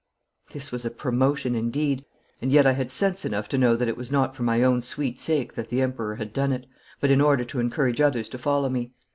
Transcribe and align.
This 0.49 0.71
was 0.71 0.83
promotion 0.97 1.53
indeed, 1.53 2.05
and 2.41 2.51
yet 2.51 2.65
I 2.65 2.71
had 2.71 2.91
sense 2.91 3.23
enough 3.23 3.47
to 3.49 3.57
know 3.59 3.75
that 3.75 3.87
it 3.87 3.95
was 3.95 4.09
not 4.11 4.35
for 4.35 4.41
my 4.41 4.63
own 4.63 4.81
sweet 4.81 5.19
sake 5.19 5.53
that 5.53 5.67
the 5.67 5.83
Emperor 5.83 6.15
had 6.15 6.33
done 6.33 6.51
it, 6.51 6.65
but 6.99 7.11
in 7.11 7.21
order 7.21 7.43
to 7.43 7.59
encourage 7.59 8.01
others 8.01 8.27
to 8.29 8.39
follow 8.39 8.69
me. 8.69 8.93